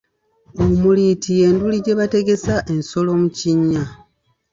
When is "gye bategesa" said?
1.85-2.55